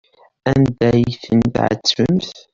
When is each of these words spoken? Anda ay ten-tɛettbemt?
Anda 0.51 0.87
ay 0.93 1.11
ten-tɛettbemt? 1.23 2.35